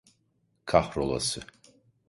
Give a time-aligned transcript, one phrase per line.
[0.65, 1.41] Kahrolası!